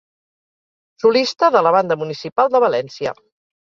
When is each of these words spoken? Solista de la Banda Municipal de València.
Solista 1.05 1.53
de 1.59 1.63
la 1.69 1.77
Banda 1.79 2.01
Municipal 2.07 2.53
de 2.57 2.67
València. 2.69 3.19